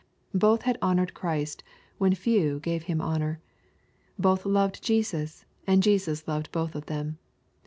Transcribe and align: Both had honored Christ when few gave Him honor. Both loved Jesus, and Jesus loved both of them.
Both 0.33 0.63
had 0.63 0.79
honored 0.81 1.13
Christ 1.13 1.63
when 1.99 2.15
few 2.15 2.59
gave 2.59 2.85
Him 2.89 3.01
honor. 3.01 3.39
Both 4.17 4.47
loved 4.47 4.83
Jesus, 4.83 5.45
and 5.67 5.83
Jesus 5.83 6.27
loved 6.27 6.51
both 6.51 6.73
of 6.73 6.87
them. 6.87 7.19